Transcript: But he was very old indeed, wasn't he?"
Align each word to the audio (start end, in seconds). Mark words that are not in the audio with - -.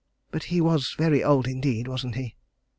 But 0.31 0.45
he 0.45 0.61
was 0.61 0.95
very 0.97 1.23
old 1.23 1.47
indeed, 1.47 1.87
wasn't 1.87 2.15
he?" 2.15 2.33